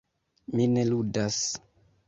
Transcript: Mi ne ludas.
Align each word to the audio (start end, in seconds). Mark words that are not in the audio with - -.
Mi 0.55 0.65
ne 0.71 0.87
ludas. 0.89 1.41